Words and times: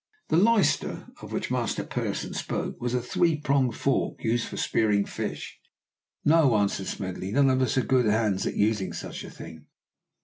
The 0.29 0.35
leister 0.37 1.09
of 1.21 1.31
which 1.31 1.51
Master 1.51 1.83
Pearson 1.83 2.33
spoke 2.33 2.75
is 2.81 2.95
a 2.95 3.01
three 3.03 3.39
pronged 3.39 3.75
fork 3.75 4.23
used 4.23 4.47
for 4.47 4.57
spearing 4.57 5.05
fish. 5.05 5.59
"No," 6.25 6.55
answered 6.57 6.87
Smedley; 6.87 7.31
"none 7.31 7.51
of 7.51 7.61
us 7.61 7.77
are 7.77 7.81
good 7.85 8.07
hands 8.07 8.47
at 8.47 8.55
using 8.55 8.93
such 8.93 9.23
a 9.23 9.29
thing." 9.29 9.67